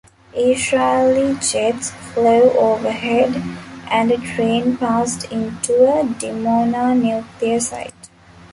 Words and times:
Israeli 0.35 1.35
Jets 1.39 1.91
flew 1.91 2.49
overhead, 2.57 3.39
and 3.91 4.09
a 4.09 4.17
train 4.17 4.75
passed 4.75 5.25
into 5.31 5.73
the 5.73 6.15
Dimona 6.17 6.95
nuclear 6.99 7.59
site. 7.59 8.09